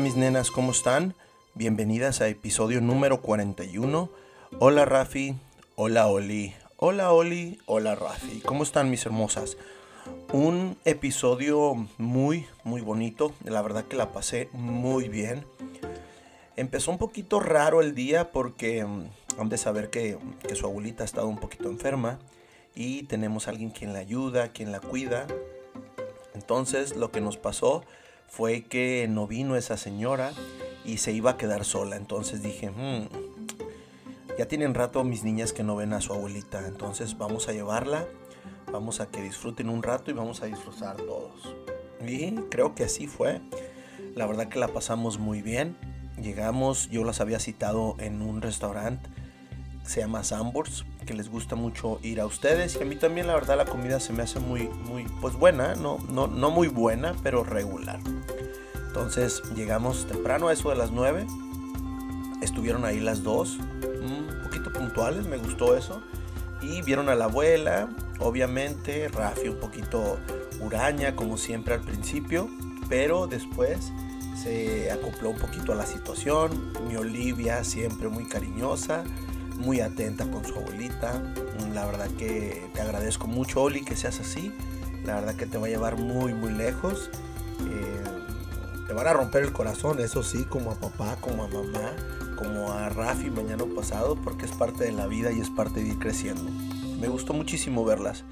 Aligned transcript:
Mis 0.00 0.14
nenas, 0.14 0.52
¿cómo 0.52 0.70
están? 0.70 1.14
Bienvenidas 1.54 2.20
a 2.20 2.28
episodio 2.28 2.80
número 2.80 3.20
41. 3.20 4.08
Hola 4.60 4.84
Rafi, 4.84 5.34
hola 5.74 6.06
Oli, 6.06 6.54
hola 6.76 7.10
Oli, 7.10 7.58
hola 7.66 7.96
Rafi. 7.96 8.38
¿Cómo 8.40 8.62
están 8.62 8.90
mis 8.90 9.04
hermosas? 9.06 9.56
Un 10.32 10.76
episodio 10.84 11.74
muy, 11.98 12.46
muy 12.62 12.80
bonito. 12.80 13.32
La 13.42 13.60
verdad 13.60 13.86
que 13.86 13.96
la 13.96 14.12
pasé 14.12 14.48
muy 14.52 15.08
bien. 15.08 15.44
Empezó 16.54 16.92
un 16.92 16.98
poquito 16.98 17.40
raro 17.40 17.80
el 17.80 17.96
día 17.96 18.30
porque 18.30 18.84
mm, 18.84 19.10
han 19.38 19.48
de 19.48 19.58
saber 19.58 19.90
que, 19.90 20.16
que 20.46 20.54
su 20.54 20.66
abuelita 20.66 21.02
ha 21.02 21.06
estado 21.06 21.26
un 21.26 21.38
poquito 21.38 21.68
enferma 21.68 22.20
y 22.76 23.02
tenemos 23.04 23.48
a 23.48 23.50
alguien 23.50 23.70
quien 23.70 23.92
la 23.92 23.98
ayuda, 23.98 24.52
quien 24.52 24.70
la 24.70 24.78
cuida. 24.78 25.26
Entonces 26.34 26.94
lo 26.94 27.10
que 27.10 27.20
nos 27.20 27.36
pasó 27.36 27.82
fue 28.28 28.62
que 28.62 29.06
no 29.08 29.26
vino 29.26 29.56
esa 29.56 29.76
señora 29.76 30.32
y 30.84 30.98
se 30.98 31.12
iba 31.12 31.32
a 31.32 31.36
quedar 31.36 31.64
sola. 31.64 31.96
Entonces 31.96 32.42
dije, 32.42 32.70
hmm, 32.70 33.08
ya 34.38 34.46
tienen 34.46 34.74
rato 34.74 35.02
mis 35.02 35.24
niñas 35.24 35.52
que 35.52 35.64
no 35.64 35.74
ven 35.74 35.92
a 35.92 36.00
su 36.00 36.12
abuelita. 36.12 36.66
Entonces 36.66 37.18
vamos 37.18 37.48
a 37.48 37.52
llevarla, 37.52 38.06
vamos 38.70 39.00
a 39.00 39.06
que 39.06 39.22
disfruten 39.22 39.68
un 39.68 39.82
rato 39.82 40.10
y 40.10 40.14
vamos 40.14 40.42
a 40.42 40.46
disfrutar 40.46 40.96
todos. 40.96 41.54
Y 42.06 42.32
creo 42.50 42.74
que 42.74 42.84
así 42.84 43.06
fue. 43.06 43.40
La 44.14 44.26
verdad 44.26 44.48
que 44.48 44.58
la 44.58 44.68
pasamos 44.68 45.18
muy 45.18 45.42
bien. 45.42 45.76
Llegamos, 46.20 46.88
yo 46.90 47.04
las 47.04 47.20
había 47.20 47.40
citado 47.40 47.96
en 47.98 48.22
un 48.22 48.42
restaurante 48.42 49.08
se 49.88 50.00
llama 50.00 50.22
Sambors, 50.22 50.84
que 51.08 51.14
les 51.14 51.30
gusta 51.30 51.56
mucho 51.56 51.98
ir 52.02 52.20
a 52.20 52.26
ustedes. 52.26 52.76
Y 52.76 52.82
a 52.82 52.84
mí 52.84 52.94
también, 52.94 53.28
la 53.28 53.34
verdad, 53.34 53.56
la 53.56 53.64
comida 53.64 53.98
se 53.98 54.12
me 54.12 54.22
hace 54.22 54.40
muy, 54.40 54.68
muy, 54.68 55.06
pues 55.22 55.34
buena, 55.36 55.74
no, 55.74 55.96
no, 56.10 56.26
no 56.26 56.50
muy 56.50 56.68
buena, 56.68 57.14
pero 57.22 57.44
regular. 57.44 57.98
Entonces 58.88 59.42
llegamos 59.56 60.06
temprano, 60.06 60.48
a 60.48 60.52
eso 60.52 60.68
de 60.68 60.76
las 60.76 60.90
9. 60.90 61.26
Estuvieron 62.42 62.84
ahí 62.84 63.00
las 63.00 63.22
dos, 63.22 63.56
un 63.56 64.28
poquito 64.42 64.70
puntuales, 64.70 65.24
me 65.24 65.38
gustó 65.38 65.78
eso. 65.78 66.02
Y 66.60 66.82
vieron 66.82 67.08
a 67.08 67.14
la 67.14 67.24
abuela, 67.24 67.88
obviamente, 68.18 69.08
Rafi 69.08 69.48
un 69.48 69.60
poquito 69.60 70.18
huraña, 70.60 71.16
como 71.16 71.38
siempre 71.38 71.72
al 71.72 71.80
principio, 71.80 72.50
pero 72.90 73.26
después 73.26 73.92
se 74.36 74.92
acopló 74.92 75.30
un 75.30 75.38
poquito 75.38 75.72
a 75.72 75.74
la 75.74 75.86
situación. 75.86 76.74
Mi 76.86 76.96
Olivia, 76.96 77.64
siempre 77.64 78.08
muy 78.08 78.26
cariñosa 78.26 79.04
muy 79.58 79.80
atenta 79.80 80.30
con 80.30 80.44
su 80.44 80.54
abuelita. 80.54 81.22
La 81.74 81.84
verdad 81.84 82.08
que 82.18 82.70
te 82.74 82.80
agradezco 82.80 83.26
mucho, 83.26 83.62
Oli, 83.62 83.84
que 83.84 83.96
seas 83.96 84.20
así. 84.20 84.52
La 85.04 85.16
verdad 85.16 85.34
que 85.34 85.46
te 85.46 85.58
va 85.58 85.66
a 85.66 85.70
llevar 85.70 85.96
muy, 85.96 86.32
muy 86.32 86.52
lejos. 86.52 87.10
Eh, 87.68 88.04
te 88.86 88.92
van 88.94 89.06
a 89.06 89.12
romper 89.12 89.44
el 89.44 89.52
corazón, 89.52 90.00
eso 90.00 90.22
sí, 90.22 90.44
como 90.44 90.70
a 90.70 90.74
papá, 90.74 91.16
como 91.20 91.44
a 91.44 91.48
mamá, 91.48 91.92
como 92.36 92.72
a 92.72 92.88
Rafi 92.88 93.30
mañana 93.30 93.64
pasado, 93.74 94.16
porque 94.16 94.46
es 94.46 94.52
parte 94.52 94.84
de 94.84 94.92
la 94.92 95.06
vida 95.06 95.30
y 95.32 95.40
es 95.40 95.50
parte 95.50 95.80
de 95.80 95.88
ir 95.88 95.98
creciendo. 95.98 96.50
Me 96.98 97.08
gustó 97.08 97.32
muchísimo 97.34 97.84
verlas 97.84 98.24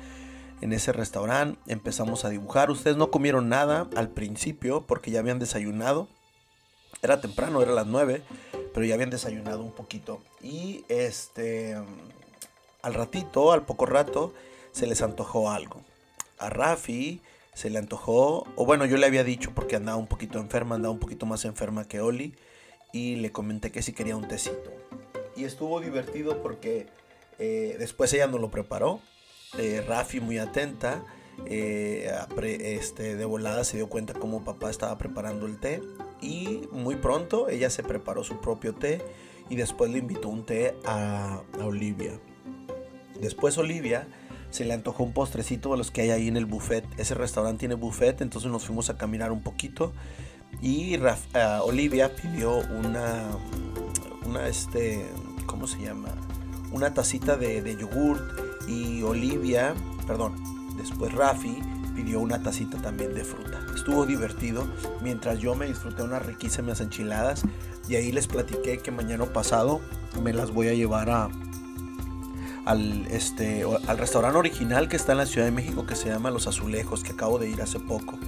en 0.61 0.73
ese 0.73 0.93
restaurante. 0.93 1.59
Empezamos 1.67 2.25
a 2.25 2.31
dibujar. 2.31 2.71
Ustedes 2.71 2.97
no 2.97 3.11
comieron 3.11 3.49
nada 3.49 3.89
al 3.97 4.09
principio 4.09 4.87
porque 4.87 5.11
ya 5.11 5.21
habían 5.21 5.39
desayunado. 5.39 6.09
Era 7.03 7.21
temprano, 7.21 7.61
era 7.61 7.73
las 7.73 7.87
9 7.87 8.23
pero 8.77 8.85
ya 8.85 8.93
habían 8.93 9.09
desayunado 9.09 9.63
un 9.63 9.73
poquito. 9.73 10.21
Y 10.43 10.85
este, 10.91 11.75
al 12.83 12.93
ratito, 12.93 13.53
al 13.53 13.65
poco 13.65 13.87
rato, 13.87 14.35
se 14.71 14.87
les 14.87 15.01
antojó 15.01 15.51
algo. 15.51 15.81
A 16.37 16.51
Rafi 16.51 17.23
se 17.55 17.71
le 17.71 17.79
antojó, 17.79 18.47
o 18.55 18.67
bueno, 18.67 18.85
yo 18.85 18.99
le 18.99 19.07
había 19.07 19.25
dicho 19.25 19.53
porque 19.55 19.77
andaba 19.77 19.97
un 19.97 20.07
poquito 20.07 20.39
enferma, 20.39 20.75
andaba 20.75 20.93
un 20.93 21.01
poquito 21.01 21.25
más 21.25 21.47
enferma 21.47 21.89
que 21.89 22.03
Oli, 22.03 22.35
y 22.93 23.17
le 23.17 23.33
comenté 23.33 23.73
que 23.73 23.81
si 23.81 23.95
quería 23.95 24.15
un 24.15 24.29
tecito. 24.29 24.71
Y 25.35 25.45
estuvo 25.45 25.81
divertido 25.81 26.43
porque 26.43 26.87
eh, 27.39 27.77
después 27.79 28.13
ella 28.13 28.27
nos 28.27 28.43
lo 28.43 28.51
preparó. 28.51 29.01
Eh, 29.57 29.83
Rafi 29.89 30.21
muy 30.21 30.37
atenta. 30.37 31.03
Eh, 31.47 32.13
este, 32.61 33.17
de 33.17 33.25
volada 33.25 33.65
se 33.65 33.79
dio 33.79 33.89
cuenta 33.89 34.13
cómo 34.13 34.45
papá 34.45 34.69
estaba 34.69 34.99
preparando 34.99 35.47
el 35.47 35.59
té 35.59 35.81
y 36.21 36.63
muy 36.73 36.97
pronto 36.97 37.49
ella 37.49 37.71
se 37.71 37.83
preparó 37.83 38.25
su 38.25 38.41
propio 38.41 38.75
té 38.75 39.03
y 39.49 39.57
después 39.57 39.91
le 39.91 39.99
invitó 39.99 40.29
un 40.29 40.45
té 40.45 40.77
a, 40.85 41.43
Olivia. 41.63 42.13
Después 43.21 43.57
Olivia 43.59 44.09
se 44.51 44.65
le 44.65 44.75
antojó 44.75 45.05
un 45.05 45.13
postrecito 45.13 45.73
de 45.73 45.79
los 45.79 45.91
que 45.91 46.03
hay 46.03 46.11
ahí 46.11 46.29
en 46.29 46.37
el 46.37 46.47
buffet. 46.47 46.85
Ese 46.99 47.15
restaurante 47.15 47.61
tiene 47.61 47.75
buffet, 47.75 48.21
entonces 48.21 48.51
nos 48.51 48.65
fuimos 48.65 48.91
a 48.91 48.97
caminar 48.97 49.33
un 49.33 49.43
poquito 49.43 49.93
y 50.63 50.95
eh, 50.95 51.01
Olivia 51.63 52.15
pidió 52.15 52.57
una, 52.57 53.29
una 54.25 54.49
este, 54.49 55.05
¿cómo 55.47 55.67
se 55.67 55.83
llama? 55.83 56.09
Una 56.73 56.95
tacita 56.95 57.37
de, 57.37 57.63
de 57.63 57.77
yogurt 57.77 58.23
y 58.69 59.03
Olivia, 59.03 59.75
perdón, 60.07 60.35
después 60.77 61.13
Rafi 61.13 61.63
pidió 61.97 62.21
una 62.21 62.43
tacita 62.43 62.77
también 62.79 63.15
de 63.15 63.25
fruta. 63.25 63.59
Estuvo 63.75 64.05
divertido 64.05 64.69
mientras 65.03 65.39
yo 65.39 65.55
me 65.55 65.67
disfruté 65.67 66.03
unas 66.03 66.25
riquísimas 66.25 66.81
enchiladas 66.81 67.43
y 67.89 67.97
ahí 67.97 68.13
les 68.13 68.27
platiqué 68.27 68.79
que 68.79 68.91
mañana 68.91 69.25
pasado 69.25 69.81
me 70.23 70.35
las 70.35 70.51
voy 70.51 70.69
a 70.69 70.75
llevar 70.75 71.09
a, 71.09 71.31
al, 72.67 73.07
este, 73.07 73.65
al 73.87 73.99
restaurante 73.99 74.39
original 74.39 74.89
que 74.89 74.97
está 74.97 75.13
en 75.13 75.19
la 75.19 75.27
Ciudad 75.27 75.47
de 75.47 75.53
México 75.53 75.87
que 75.87 75.97
se 75.97 76.11
llama 76.11 76.31
Los 76.31 76.47
Azulejos, 76.47 77.03
que 77.03 77.13
acabo 77.13 77.39
de 77.39 77.49
ir 77.49 77.63
hace 77.63 77.81
poco. 77.81 78.19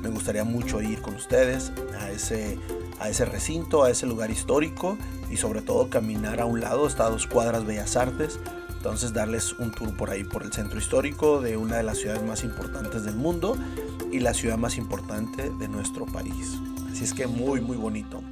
Me 0.00 0.08
gustaría 0.08 0.44
mucho 0.44 0.80
ir 0.80 1.02
con 1.02 1.14
ustedes 1.14 1.72
a 2.00 2.10
ese, 2.10 2.58
a 3.00 3.10
ese 3.10 3.26
recinto, 3.26 3.84
a 3.84 3.90
ese 3.90 4.06
lugar 4.06 4.30
histórico 4.30 4.96
y 5.30 5.36
sobre 5.36 5.60
todo 5.60 5.90
caminar 5.90 6.40
a 6.40 6.46
un 6.46 6.62
lado, 6.62 6.86
está 6.86 7.04
a 7.04 7.10
dos 7.10 7.26
cuadras 7.26 7.66
Bellas 7.66 7.96
Artes 7.96 8.40
entonces 8.80 9.12
darles 9.12 9.52
un 9.52 9.72
tour 9.72 9.94
por 9.94 10.08
ahí, 10.08 10.24
por 10.24 10.42
el 10.42 10.54
centro 10.54 10.78
histórico 10.78 11.42
de 11.42 11.58
una 11.58 11.76
de 11.76 11.82
las 11.82 11.98
ciudades 11.98 12.22
más 12.22 12.42
importantes 12.44 13.04
del 13.04 13.14
mundo 13.14 13.54
y 14.10 14.20
la 14.20 14.32
ciudad 14.32 14.56
más 14.56 14.78
importante 14.78 15.50
de 15.50 15.68
nuestro 15.68 16.06
país. 16.06 16.54
Así 16.90 17.04
es 17.04 17.12
que 17.12 17.26
muy, 17.26 17.60
muy 17.60 17.76
bonito. 17.76 18.22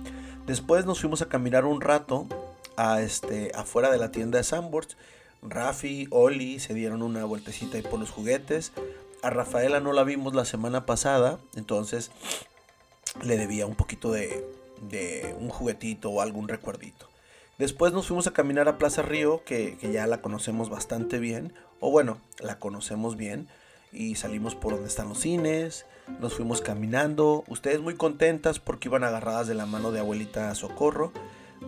Después 0.46 0.86
nos 0.86 1.00
fuimos 1.00 1.20
a 1.20 1.28
caminar 1.28 1.66
un 1.66 1.82
rato 1.82 2.26
a 2.78 3.02
este, 3.02 3.52
afuera 3.54 3.90
de 3.90 3.98
la 3.98 4.10
tienda 4.10 4.38
de 4.38 4.44
Sandboards. 4.44 4.96
Rafi, 5.42 6.08
Oli 6.10 6.60
se 6.60 6.72
dieron 6.72 7.02
una 7.02 7.26
vueltecita 7.26 7.76
ahí 7.76 7.82
por 7.82 8.00
los 8.00 8.10
juguetes. 8.10 8.72
A 9.20 9.28
Rafaela 9.28 9.80
no 9.80 9.92
la 9.92 10.02
vimos 10.02 10.34
la 10.34 10.46
semana 10.46 10.86
pasada, 10.86 11.38
entonces 11.56 12.10
le 13.22 13.36
debía 13.36 13.66
un 13.66 13.74
poquito 13.74 14.12
de, 14.12 14.48
de 14.80 15.36
un 15.38 15.50
juguetito 15.50 16.08
o 16.08 16.22
algún 16.22 16.48
recuerdito. 16.48 17.06
Después 17.58 17.92
nos 17.92 18.06
fuimos 18.06 18.28
a 18.28 18.32
caminar 18.32 18.68
a 18.68 18.78
Plaza 18.78 19.02
Río, 19.02 19.42
que, 19.44 19.76
ya 19.92 20.06
la 20.06 20.22
conocemos 20.22 20.70
bastante 20.70 21.18
bien, 21.18 21.52
o 21.80 21.90
bueno, 21.90 22.20
la 22.38 22.60
conocemos 22.60 23.16
bien, 23.16 23.48
y 23.92 24.14
salimos 24.14 24.54
por 24.54 24.74
donde 24.74 24.86
están 24.86 25.08
los 25.08 25.18
cines, 25.18 25.84
nos 26.20 26.34
fuimos 26.34 26.60
caminando, 26.60 27.42
ustedes 27.48 27.80
muy 27.80 27.96
contentas 27.96 28.60
porque 28.60 28.86
iban 28.86 29.02
agarradas 29.02 29.48
de 29.48 29.56
la 29.56 29.66
mano 29.66 29.90
de 29.90 29.98
abuelita 29.98 30.54
Socorro, 30.54 31.10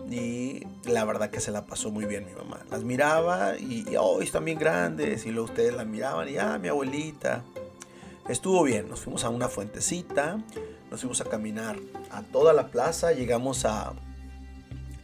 y 0.09 0.65
la 0.85 1.03
verdad 1.03 1.29
que 1.29 1.41
se 1.41 1.51
la 1.51 1.65
pasó 1.65 1.91
muy 1.91 2.05
bien 2.05 2.25
mi 2.25 2.31
mamá. 2.31 2.61
Las 2.71 2.85
miraba 2.85 3.57
y, 3.57 3.85
oh, 3.99 4.21
están 4.21 4.45
bien 4.45 4.59
grandes, 4.59 5.25
y 5.25 5.31
luego 5.31 5.49
ustedes 5.49 5.73
la 5.73 5.83
miraban 5.83 6.29
y, 6.29 6.37
ah, 6.37 6.57
mi 6.57 6.69
abuelita. 6.69 7.43
Estuvo 8.29 8.63
bien, 8.63 8.87
nos 8.87 9.01
fuimos 9.01 9.25
a 9.25 9.29
una 9.29 9.49
fuentecita, 9.49 10.37
nos 10.89 11.01
fuimos 11.01 11.19
a 11.19 11.25
caminar 11.25 11.77
a 12.11 12.21
toda 12.21 12.53
la 12.53 12.69
plaza, 12.69 13.11
llegamos 13.11 13.65
a 13.65 13.93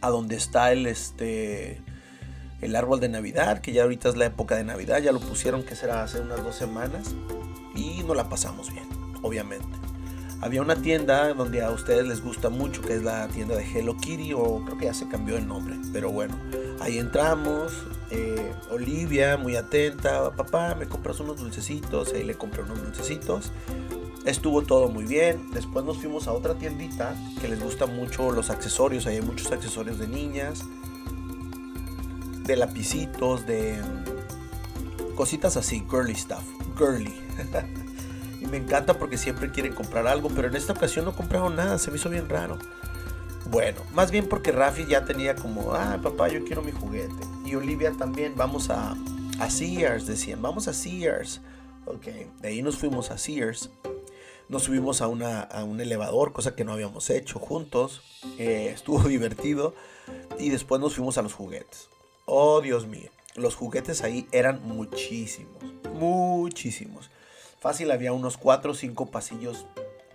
a 0.00 0.10
donde 0.10 0.36
está 0.36 0.72
el 0.72 0.86
este 0.86 1.80
el 2.60 2.74
árbol 2.74 3.00
de 3.00 3.08
Navidad, 3.08 3.60
que 3.60 3.72
ya 3.72 3.82
ahorita 3.82 4.08
es 4.08 4.16
la 4.16 4.26
época 4.26 4.56
de 4.56 4.64
Navidad, 4.64 5.00
ya 5.00 5.12
lo 5.12 5.20
pusieron 5.20 5.62
que 5.62 5.76
será 5.76 6.02
hace 6.02 6.20
unas 6.20 6.42
dos 6.42 6.56
semanas 6.56 7.14
y 7.74 8.02
no 8.02 8.14
la 8.14 8.28
pasamos 8.28 8.72
bien, 8.72 8.88
obviamente. 9.22 9.66
Había 10.40 10.62
una 10.62 10.76
tienda 10.76 11.34
donde 11.34 11.62
a 11.62 11.70
ustedes 11.70 12.06
les 12.06 12.22
gusta 12.22 12.48
mucho, 12.48 12.80
que 12.82 12.94
es 12.94 13.02
la 13.02 13.26
tienda 13.28 13.56
de 13.56 13.64
Hello 13.64 13.96
Kitty, 13.96 14.34
o 14.34 14.64
creo 14.64 14.78
que 14.78 14.84
ya 14.84 14.94
se 14.94 15.08
cambió 15.08 15.36
el 15.36 15.48
nombre, 15.48 15.76
pero 15.92 16.10
bueno, 16.10 16.38
ahí 16.80 16.98
entramos. 16.98 17.72
Eh, 18.10 18.52
Olivia, 18.70 19.36
muy 19.36 19.56
atenta, 19.56 20.30
papá, 20.30 20.74
me 20.74 20.86
compras 20.86 21.20
unos 21.20 21.38
dulcecitos, 21.40 22.12
ahí 22.14 22.24
le 22.24 22.34
compré 22.34 22.62
unos 22.62 22.82
dulcecitos. 22.82 23.52
Estuvo 24.28 24.60
todo 24.60 24.90
muy 24.90 25.06
bien. 25.06 25.48
Después 25.54 25.86
nos 25.86 25.96
fuimos 25.96 26.28
a 26.28 26.32
otra 26.34 26.54
tiendita 26.54 27.16
que 27.40 27.48
les 27.48 27.62
gusta 27.62 27.86
mucho 27.86 28.30
los 28.30 28.50
accesorios. 28.50 29.06
Hay 29.06 29.22
muchos 29.22 29.50
accesorios 29.52 29.98
de 29.98 30.06
niñas, 30.06 30.64
de 32.42 32.56
lapicitos, 32.56 33.46
de 33.46 33.80
cositas 35.16 35.56
así, 35.56 35.82
girly 35.90 36.14
stuff, 36.14 36.44
girly. 36.76 37.14
y 38.42 38.44
me 38.44 38.58
encanta 38.58 38.98
porque 38.98 39.16
siempre 39.16 39.50
quieren 39.50 39.72
comprar 39.74 40.06
algo, 40.06 40.28
pero 40.28 40.48
en 40.48 40.56
esta 40.56 40.74
ocasión 40.74 41.06
no 41.06 41.16
compraron 41.16 41.56
nada, 41.56 41.78
se 41.78 41.90
me 41.90 41.96
hizo 41.96 42.10
bien 42.10 42.28
raro. 42.28 42.58
Bueno, 43.50 43.80
más 43.94 44.10
bien 44.10 44.28
porque 44.28 44.52
Rafi 44.52 44.84
ya 44.84 45.06
tenía 45.06 45.36
como, 45.36 45.72
ah, 45.72 45.98
papá, 46.02 46.28
yo 46.28 46.44
quiero 46.44 46.60
mi 46.60 46.72
juguete. 46.72 47.14
Y 47.46 47.54
Olivia 47.54 47.92
también, 47.92 48.34
vamos 48.36 48.68
a, 48.68 48.94
a 49.38 49.48
Sears, 49.48 50.06
decían, 50.06 50.42
vamos 50.42 50.68
a 50.68 50.74
Sears. 50.74 51.40
Ok, 51.86 52.04
de 52.42 52.48
ahí 52.48 52.60
nos 52.60 52.76
fuimos 52.76 53.10
a 53.10 53.16
Sears. 53.16 53.70
Nos 54.48 54.62
subimos 54.62 55.02
a, 55.02 55.08
una, 55.08 55.42
a 55.42 55.64
un 55.64 55.80
elevador, 55.80 56.32
cosa 56.32 56.56
que 56.56 56.64
no 56.64 56.72
habíamos 56.72 57.10
hecho 57.10 57.38
juntos. 57.38 58.02
Eh, 58.38 58.70
estuvo 58.74 59.02
divertido. 59.02 59.74
Y 60.38 60.50
después 60.50 60.80
nos 60.80 60.94
fuimos 60.94 61.18
a 61.18 61.22
los 61.22 61.34
juguetes. 61.34 61.88
Oh, 62.24 62.60
Dios 62.60 62.86
mío. 62.86 63.10
Los 63.34 63.54
juguetes 63.54 64.02
ahí 64.02 64.26
eran 64.32 64.62
muchísimos. 64.66 65.62
Muchísimos. 65.94 67.10
Fácil 67.60 67.90
había 67.90 68.12
unos 68.12 68.38
4 68.38 68.72
o 68.72 68.74
5 68.74 69.06
pasillos. 69.10 69.66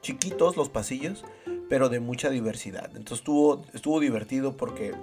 Chiquitos 0.02 0.58
los 0.58 0.70
pasillos. 0.70 1.24
Pero 1.70 1.90
de 1.90 2.00
mucha 2.00 2.30
diversidad. 2.30 2.88
Entonces 2.88 3.20
estuvo, 3.20 3.62
estuvo 3.74 4.00
divertido 4.00 4.58
porque 4.58 4.94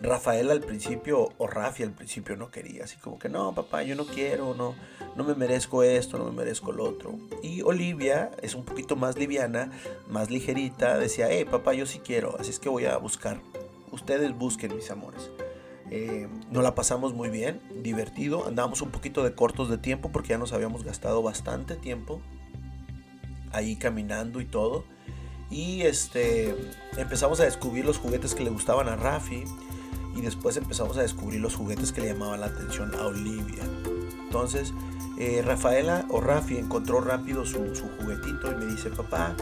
Rafael 0.00 0.50
al 0.50 0.60
principio, 0.60 1.30
o 1.38 1.46
Rafi 1.46 1.82
al 1.82 1.92
principio 1.92 2.36
no 2.36 2.50
quería, 2.50 2.84
así 2.84 2.96
como 2.98 3.18
que 3.18 3.28
no, 3.28 3.54
papá, 3.54 3.82
yo 3.82 3.96
no 3.96 4.06
quiero, 4.06 4.54
no, 4.54 4.74
no 5.16 5.24
me 5.24 5.34
merezco 5.34 5.82
esto, 5.82 6.18
no 6.18 6.26
me 6.26 6.32
merezco 6.32 6.72
lo 6.72 6.84
otro. 6.84 7.16
Y 7.42 7.62
Olivia 7.62 8.30
es 8.40 8.54
un 8.54 8.64
poquito 8.64 8.94
más 8.94 9.18
liviana, 9.18 9.72
más 10.08 10.30
ligerita, 10.30 10.98
decía, 10.98 11.26
hey, 11.30 11.44
papá, 11.50 11.74
yo 11.74 11.84
sí 11.84 11.98
quiero, 11.98 12.36
así 12.38 12.50
es 12.50 12.60
que 12.60 12.68
voy 12.68 12.84
a 12.84 12.96
buscar. 12.96 13.40
Ustedes 13.90 14.36
busquen, 14.36 14.76
mis 14.76 14.90
amores. 14.90 15.30
Eh, 15.90 16.28
nos 16.50 16.62
la 16.62 16.74
pasamos 16.74 17.14
muy 17.14 17.30
bien, 17.30 17.60
divertido, 17.82 18.46
andábamos 18.46 18.82
un 18.82 18.90
poquito 18.90 19.24
de 19.24 19.34
cortos 19.34 19.68
de 19.68 19.78
tiempo 19.78 20.12
porque 20.12 20.28
ya 20.28 20.38
nos 20.38 20.52
habíamos 20.52 20.84
gastado 20.84 21.22
bastante 21.22 21.74
tiempo 21.74 22.20
ahí 23.52 23.76
caminando 23.76 24.40
y 24.40 24.44
todo. 24.44 24.84
Y 25.50 25.82
este 25.82 26.54
empezamos 26.96 27.40
a 27.40 27.44
descubrir 27.44 27.84
los 27.84 27.98
juguetes 27.98 28.34
que 28.34 28.44
le 28.44 28.50
gustaban 28.50 28.88
a 28.88 28.96
Rafi 28.96 29.44
y 30.18 30.20
después 30.20 30.56
empezamos 30.56 30.96
a 30.98 31.02
descubrir 31.02 31.40
los 31.40 31.54
juguetes 31.54 31.92
que 31.92 32.00
le 32.00 32.08
llamaban 32.08 32.40
la 32.40 32.46
atención 32.46 32.92
a 32.96 33.06
Olivia. 33.06 33.62
Entonces, 34.24 34.74
eh, 35.16 35.42
Rafaela 35.44 36.06
o 36.08 36.20
Rafi 36.20 36.58
encontró 36.58 37.00
rápido 37.00 37.46
su, 37.46 37.58
juguetito 37.98 38.50
y 38.50 38.56
me 38.56 38.66
dice, 38.66 38.90
papá, 38.90 39.36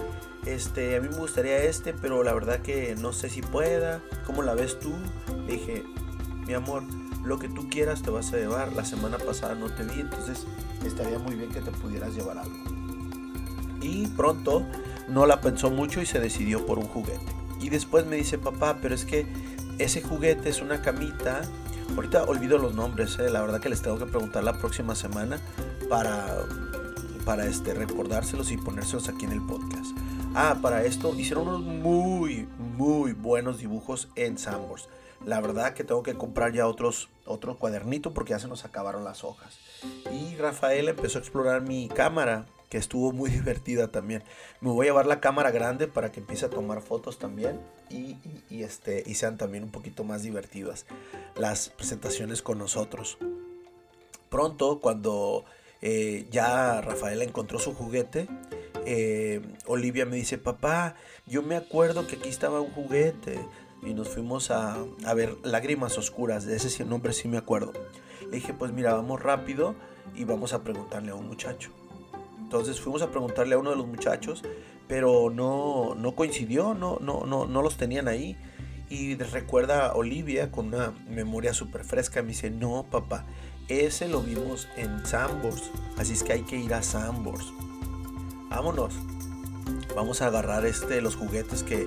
este, 0.44 0.96
a 0.96 1.00
mí 1.00 1.08
me 1.08 1.17
gustaría 1.17 1.62
este, 1.62 1.94
pero 1.94 2.23
la 2.23 2.34
verdad 2.34 2.61
que 2.61 2.94
no 2.94 3.14
sé 3.14 3.31
si 3.31 3.40
pueda. 3.40 4.02
¿Cómo 4.26 4.43
la 4.43 4.55
ves 4.55 4.78
tú? 4.78 4.93
Le 5.46 5.55
dije, 5.55 5.84
mi 6.46 6.52
amor, 6.52 6.82
lo 7.25 7.38
que 7.38 7.49
tú 7.49 7.70
quieras 7.70 8.02
te 8.02 8.11
vas 8.11 8.31
a 8.34 8.37
llevar. 8.37 8.75
La 8.75 8.84
semana 8.84 9.17
pasada 9.17 9.55
no 9.55 9.70
te 9.70 9.82
vi, 9.82 10.00
entonces 10.00 10.46
estaría 10.84 11.19
muy 11.19 11.37
bien 11.37 11.50
que 11.50 11.62
te 11.62 11.70
pudieras 11.70 12.14
llevar 12.14 12.37
algo. 12.37 12.56
Y 13.81 14.08
pronto 14.08 14.67
no 15.08 15.25
la 15.25 15.40
pensó 15.40 15.70
mucho 15.70 16.02
y 16.02 16.06
se 16.06 16.20
decidió 16.20 16.67
por 16.67 16.78
un 16.78 16.87
juguete. 16.87 17.25
Y 17.61 17.70
después 17.70 18.05
me 18.05 18.17
dice, 18.17 18.37
papá, 18.37 18.78
pero 18.82 18.94
es 18.94 19.06
que 19.06 19.26
ese 19.78 20.02
juguete 20.02 20.49
es 20.49 20.62
una 20.62 20.82
camita. 20.82 21.43
Ahorita 21.94 22.25
olvido 22.25 22.58
los 22.58 22.75
nombres, 22.75 23.19
eh, 23.19 23.31
la 23.31 23.40
verdad 23.40 23.61
que 23.61 23.69
les 23.69 23.82
tengo 23.82 23.99
que 23.99 24.06
preguntar 24.06 24.43
la 24.43 24.58
próxima 24.58 24.94
semana 24.94 25.38
para, 25.88 26.26
para 27.25 27.46
este, 27.46 27.75
recordárselos 27.75 28.50
y 28.50 28.56
ponérselos 28.56 29.08
aquí 29.08 29.25
en 29.25 29.32
el 29.32 29.43
podcast. 29.43 29.96
Ah, 30.34 30.58
para 30.61 30.84
esto 30.84 31.14
hicieron 31.14 31.49
unos 31.49 31.62
muy, 31.62 32.49
muy 32.76 33.12
buenos 33.12 33.58
dibujos 33.58 34.08
en 34.17 34.37
Sambors. 34.37 34.88
La 35.25 35.40
verdad 35.40 35.73
que 35.73 35.84
tengo 35.84 36.02
que 36.02 36.14
comprar 36.14 36.52
ya 36.52 36.67
otros, 36.67 37.08
otro 37.25 37.56
cuadernito 37.56 38.12
porque 38.12 38.31
ya 38.31 38.38
se 38.38 38.49
nos 38.49 38.64
acabaron 38.64 39.05
las 39.05 39.25
hojas. 39.25 39.58
Y 40.12 40.37
Rafael 40.37 40.88
empezó 40.88 41.19
a 41.19 41.20
explorar 41.23 41.62
mi 41.62 41.88
cámara 41.88 42.46
que 42.68 42.78
estuvo 42.78 43.12
muy 43.12 43.30
divertida 43.32 43.88
también. 43.88 44.22
Me 44.60 44.70
voy 44.70 44.86
a 44.86 44.90
llevar 44.90 45.06
la 45.06 45.20
cámara 45.20 45.50
grande 45.50 45.86
para 45.86 46.12
que 46.12 46.20
empiece 46.20 46.46
a 46.46 46.50
tomar 46.50 46.82
fotos 46.82 47.18
también 47.18 47.60
y, 47.90 48.16
este, 48.50 49.02
y 49.06 49.14
sean 49.14 49.36
también 49.36 49.64
un 49.64 49.70
poquito 49.70 50.04
más 50.04 50.22
divertidas 50.22 50.86
las 51.36 51.68
presentaciones 51.70 52.42
con 52.42 52.58
nosotros. 52.58 53.18
Pronto, 54.28 54.80
cuando 54.80 55.44
eh, 55.82 56.26
ya 56.30 56.80
Rafaela 56.80 57.24
encontró 57.24 57.58
su 57.58 57.74
juguete, 57.74 58.28
eh, 58.84 59.40
Olivia 59.66 60.06
me 60.06 60.16
dice, 60.16 60.38
papá, 60.38 60.94
yo 61.26 61.42
me 61.42 61.56
acuerdo 61.56 62.06
que 62.06 62.16
aquí 62.16 62.28
estaba 62.28 62.60
un 62.60 62.70
juguete. 62.70 63.38
Y 63.82 63.92
nos 63.94 64.08
fuimos 64.08 64.50
a, 64.50 64.78
a 65.04 65.14
ver 65.14 65.36
Lágrimas 65.44 65.98
Oscuras, 65.98 66.44
de 66.44 66.56
ese 66.56 66.84
nombre 66.84 67.12
sí 67.12 67.28
me 67.28 67.36
acuerdo. 67.36 67.72
Le 68.22 68.36
dije, 68.36 68.52
pues 68.52 68.72
mira, 68.72 68.94
vamos 68.94 69.22
rápido 69.22 69.76
y 70.14 70.24
vamos 70.24 70.54
a 70.54 70.64
preguntarle 70.64 71.10
a 71.10 71.14
un 71.14 71.28
muchacho. 71.28 71.70
Entonces 72.46 72.81
fuimos 72.81 73.02
a 73.02 73.10
preguntarle 73.10 73.56
a 73.56 73.58
uno 73.58 73.70
de 73.70 73.76
los 73.76 73.88
muchachos, 73.88 74.44
pero 74.87 75.31
no, 75.31 75.96
no 75.96 76.14
coincidió, 76.14 76.75
no, 76.75 76.98
no, 77.00 77.26
no, 77.26 77.44
no 77.44 77.60
los 77.60 77.76
tenían 77.76 78.06
ahí. 78.06 78.37
Y 78.88 79.16
recuerda 79.16 79.88
a 79.88 79.94
Olivia 79.96 80.52
con 80.52 80.69
una 80.69 80.93
memoria 81.08 81.52
súper 81.52 81.82
fresca, 81.82 82.22
me 82.22 82.28
dice, 82.28 82.50
no 82.50 82.87
papá, 82.88 83.25
ese 83.66 84.06
lo 84.06 84.22
vimos 84.22 84.69
en 84.76 85.04
Sambors, 85.04 85.72
así 85.98 86.12
es 86.12 86.22
que 86.22 86.34
hay 86.34 86.43
que 86.43 86.56
ir 86.56 86.72
a 86.72 86.84
Sambors. 86.84 87.52
Vámonos, 88.49 88.94
vamos 89.96 90.22
a 90.22 90.28
agarrar 90.28 90.64
este, 90.66 91.00
los 91.00 91.16
juguetes 91.16 91.64
que, 91.64 91.84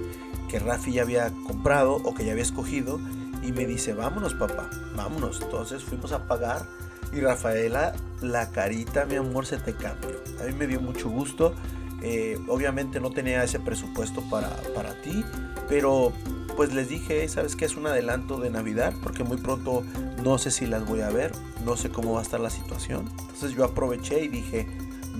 que 0.49 0.59
Rafi 0.59 0.91
ya 0.91 1.03
había 1.03 1.31
comprado 1.47 2.01
o 2.03 2.13
que 2.13 2.25
ya 2.25 2.33
había 2.33 2.43
escogido. 2.43 2.99
Y 3.41 3.53
me 3.53 3.65
dice, 3.65 3.93
vámonos 3.93 4.33
papá, 4.33 4.69
vámonos. 4.97 5.39
Entonces 5.41 5.85
fuimos 5.85 6.11
a 6.11 6.27
pagar 6.27 6.65
y 7.11 7.19
Rafaela, 7.19 7.93
la 8.21 8.51
carita, 8.51 9.05
mi 9.05 9.15
amor, 9.15 9.45
se 9.45 9.57
te 9.57 9.73
cambió. 9.73 10.21
A 10.41 10.45
mí 10.45 10.53
me 10.53 10.67
dio 10.67 10.81
mucho 10.81 11.09
gusto. 11.09 11.53
Eh, 12.01 12.39
obviamente 12.47 12.99
no 12.99 13.09
tenía 13.09 13.43
ese 13.43 13.59
presupuesto 13.59 14.21
para, 14.29 14.49
para 14.73 14.93
ti, 15.01 15.25
pero 15.67 16.13
pues 16.55 16.73
les 16.73 16.87
dije, 16.87 17.27
¿sabes 17.27 17.55
qué? 17.55 17.65
Es 17.65 17.75
un 17.75 17.87
adelanto 17.87 18.39
de 18.39 18.49
Navidad, 18.49 18.93
porque 19.03 19.23
muy 19.23 19.37
pronto 19.37 19.83
no 20.23 20.37
sé 20.37 20.51
si 20.51 20.65
las 20.65 20.85
voy 20.85 21.01
a 21.01 21.09
ver, 21.09 21.31
no 21.65 21.77
sé 21.77 21.89
cómo 21.89 22.13
va 22.13 22.19
a 22.19 22.23
estar 22.23 22.39
la 22.39 22.49
situación. 22.49 23.09
Entonces 23.19 23.53
yo 23.53 23.65
aproveché 23.65 24.23
y 24.23 24.27
dije, 24.27 24.67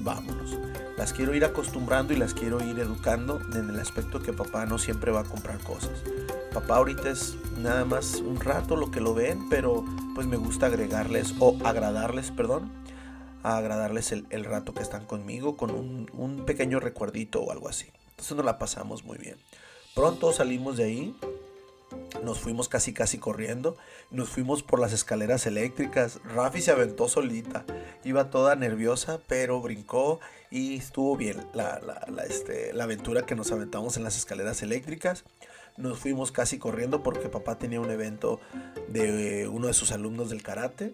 vámonos. 0.03 0.57
Las 0.97 1.13
quiero 1.13 1.33
ir 1.33 1.45
acostumbrando 1.45 2.13
y 2.13 2.17
las 2.17 2.33
quiero 2.33 2.61
ir 2.61 2.77
educando 2.79 3.39
en 3.53 3.69
el 3.69 3.79
aspecto 3.79 4.21
que 4.21 4.33
papá 4.33 4.65
no 4.65 4.77
siempre 4.77 5.11
va 5.11 5.21
a 5.21 5.23
comprar 5.23 5.59
cosas. 5.59 6.03
Papá 6.53 6.77
ahorita 6.77 7.11
es 7.11 7.35
nada 7.59 7.85
más 7.85 8.15
un 8.15 8.39
rato 8.39 8.75
lo 8.75 8.89
que 8.89 9.01
lo 9.01 9.13
ven, 9.13 9.49
pero 9.49 9.85
pues 10.15 10.25
me 10.25 10.35
gusta 10.35 10.65
agregarles 10.65 11.35
o 11.39 11.55
agradarles, 11.63 12.31
perdón, 12.31 12.71
agradarles 13.43 14.11
el, 14.11 14.45
rato 14.45 14.73
que 14.73 14.81
están 14.81 15.05
conmigo 15.05 15.57
con 15.57 15.69
un, 15.69 16.43
pequeño 16.47 16.79
recuerdito 16.79 17.41
o 17.41 17.51
algo 17.51 17.69
así. 17.69 17.91
Entonces 18.11 18.35
nos 18.35 18.45
la 18.45 18.57
pasamos 18.57 19.03
muy 19.03 19.19
bien. 19.19 19.37
Pronto 19.93 20.33
salimos 20.33 20.77
de 20.77 20.85
ahí, 20.85 21.15
nos 22.23 22.39
fuimos 22.39 22.67
casi 22.67 22.93
casi 22.93 23.19
corriendo, 23.19 23.77
nos 24.09 24.29
fuimos 24.29 24.63
por 24.63 24.79
las 24.79 24.91
escaleras 24.91 25.45
eléctricas. 25.45 26.19
Rafi 26.23 26.61
se 26.61 26.71
aventó 26.71 27.07
solita, 27.07 27.63
iba 28.03 28.31
toda 28.31 28.55
nerviosa, 28.55 29.19
pero 29.27 29.61
brincó 29.61 30.19
y 30.49 30.77
estuvo 30.77 31.15
bien 31.15 31.45
la, 31.53 31.79
la, 31.79 32.23
este, 32.23 32.73
la 32.73 32.85
aventura 32.85 33.27
que 33.27 33.35
nos 33.35 33.51
aventamos 33.51 33.97
en 33.97 34.03
las 34.03 34.17
escaleras 34.17 34.63
eléctricas 34.63 35.25
nos 35.77 35.99
fuimos 35.99 36.31
casi 36.31 36.57
corriendo 36.57 37.03
porque 37.03 37.29
papá 37.29 37.57
tenía 37.57 37.79
un 37.79 37.89
evento 37.89 38.39
de 38.87 39.47
uno 39.47 39.67
de 39.67 39.73
sus 39.73 39.91
alumnos 39.91 40.29
del 40.29 40.43
karate. 40.43 40.93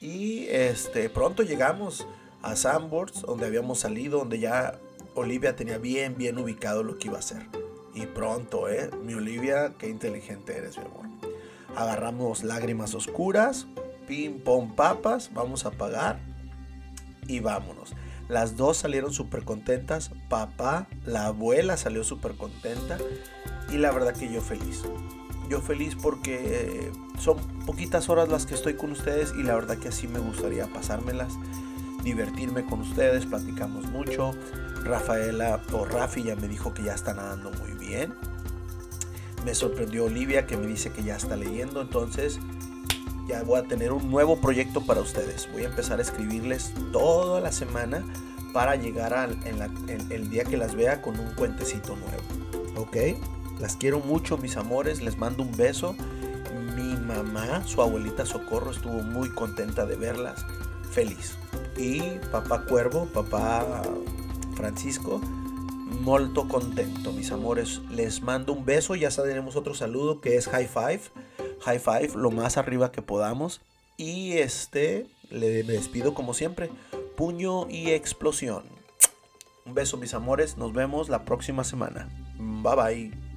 Y 0.00 0.46
este, 0.48 1.10
pronto 1.10 1.42
llegamos 1.42 2.06
a 2.42 2.56
Sandboards, 2.56 3.22
donde 3.22 3.46
habíamos 3.46 3.80
salido, 3.80 4.20
donde 4.20 4.38
ya 4.38 4.78
Olivia 5.14 5.56
tenía 5.56 5.78
bien, 5.78 6.16
bien 6.16 6.38
ubicado 6.38 6.82
lo 6.82 6.98
que 6.98 7.08
iba 7.08 7.16
a 7.16 7.20
hacer. 7.20 7.46
Y 7.94 8.06
pronto, 8.06 8.68
¿eh? 8.68 8.90
Mi 9.02 9.14
Olivia, 9.14 9.74
qué 9.78 9.88
inteligente 9.88 10.56
eres, 10.56 10.78
mi 10.78 10.84
amor. 10.84 11.06
Agarramos 11.74 12.44
lágrimas 12.44 12.94
oscuras, 12.94 13.66
pim, 14.06 14.40
pom, 14.40 14.74
papas, 14.74 15.30
vamos 15.34 15.66
a 15.66 15.70
pagar 15.72 16.20
y 17.26 17.40
vámonos. 17.40 17.94
Las 18.28 18.56
dos 18.56 18.76
salieron 18.76 19.12
súper 19.12 19.44
contentas. 19.44 20.10
Papá, 20.28 20.86
la 21.04 21.26
abuela 21.26 21.76
salió 21.76 22.04
súper 22.04 22.34
contenta 22.36 22.98
y 23.70 23.78
la 23.78 23.90
verdad 23.92 24.14
que 24.14 24.30
yo 24.32 24.40
feliz. 24.40 24.82
Yo 25.48 25.60
feliz 25.60 25.96
porque 26.00 26.40
eh, 26.44 26.92
son 27.18 27.38
poquitas 27.64 28.08
horas 28.08 28.28
las 28.28 28.44
que 28.44 28.54
estoy 28.54 28.74
con 28.74 28.92
ustedes 28.92 29.32
y 29.38 29.42
la 29.42 29.54
verdad 29.54 29.78
que 29.78 29.88
así 29.88 30.06
me 30.06 30.18
gustaría 30.18 30.66
pasármelas, 30.66 31.34
divertirme 32.04 32.64
con 32.64 32.80
ustedes, 32.80 33.26
platicamos 33.26 33.86
mucho. 33.86 34.32
Rafaela 34.84 35.60
o 35.72 35.84
Rafi 35.84 36.22
ya 36.22 36.36
me 36.36 36.48
dijo 36.48 36.72
que 36.74 36.82
ya 36.82 36.94
está 36.94 37.14
nadando 37.14 37.50
muy 37.50 37.72
bien. 37.72 38.14
Me 39.44 39.54
sorprendió 39.54 40.04
Olivia 40.04 40.46
que 40.46 40.56
me 40.56 40.66
dice 40.66 40.90
que 40.90 41.02
ya 41.02 41.16
está 41.16 41.36
leyendo, 41.36 41.80
entonces 41.80 42.40
ya 43.26 43.42
voy 43.42 43.60
a 43.60 43.62
tener 43.62 43.92
un 43.92 44.10
nuevo 44.10 44.40
proyecto 44.40 44.82
para 44.84 45.00
ustedes. 45.00 45.48
Voy 45.52 45.64
a 45.64 45.68
empezar 45.68 45.98
a 45.98 46.02
escribirles 46.02 46.72
toda 46.92 47.40
la 47.40 47.52
semana 47.52 48.04
para 48.52 48.76
llegar 48.76 49.14
al 49.14 49.38
el 50.10 50.30
día 50.30 50.44
que 50.44 50.56
las 50.56 50.74
vea 50.74 51.00
con 51.00 51.18
un 51.18 51.32
cuentecito 51.34 51.96
nuevo. 51.96 52.22
¿Ok? 52.76 52.96
Las 53.60 53.76
quiero 53.76 54.00
mucho, 54.00 54.38
mis 54.38 54.56
amores. 54.56 55.02
Les 55.02 55.18
mando 55.18 55.42
un 55.42 55.56
beso. 55.56 55.94
Mi 56.76 56.94
mamá, 56.94 57.66
su 57.66 57.82
abuelita 57.82 58.24
Socorro, 58.24 58.70
estuvo 58.70 59.02
muy 59.02 59.30
contenta 59.30 59.84
de 59.86 59.96
verlas. 59.96 60.44
Feliz. 60.92 61.36
Y 61.76 62.00
papá 62.30 62.64
Cuervo, 62.64 63.06
papá 63.06 63.82
Francisco, 64.54 65.20
molto 66.00 66.48
contento, 66.48 67.12
mis 67.12 67.30
amores. 67.32 67.80
Les 67.90 68.22
mando 68.22 68.52
un 68.52 68.64
beso. 68.64 68.94
Ya 68.94 69.10
tenemos 69.10 69.56
otro 69.56 69.74
saludo 69.74 70.20
que 70.20 70.36
es 70.36 70.48
high 70.48 70.68
five. 70.68 71.00
High 71.60 71.78
five, 71.80 72.10
lo 72.14 72.30
más 72.30 72.56
arriba 72.56 72.92
que 72.92 73.02
podamos. 73.02 73.60
Y 73.96 74.34
este, 74.34 75.08
le 75.30 75.64
despido 75.64 76.14
como 76.14 76.34
siempre. 76.34 76.70
Puño 77.16 77.68
y 77.68 77.90
explosión. 77.90 78.62
Un 79.66 79.74
beso 79.74 79.96
mis 79.96 80.14
amores, 80.14 80.56
nos 80.56 80.72
vemos 80.72 81.08
la 81.08 81.24
próxima 81.24 81.62
semana. 81.64 82.08
Bye 82.38 82.76
bye. 82.76 83.27